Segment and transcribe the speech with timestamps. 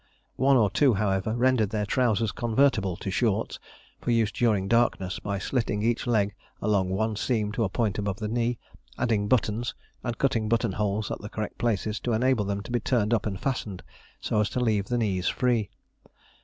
[0.37, 3.59] One or two, however, rendered their trousers convertible to "shorts,"
[3.99, 8.17] for use during darkness, by slitting each leg along one seam to a point above
[8.17, 8.57] the knee,
[8.97, 12.79] adding buttons and cutting button holes at the correct places to enable them to be
[12.79, 13.83] turned up and fastened,
[14.19, 15.69] so as to leave the knees free.